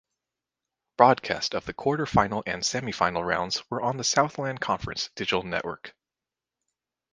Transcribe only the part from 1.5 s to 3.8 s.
of the quarterfinal and semifinal rounds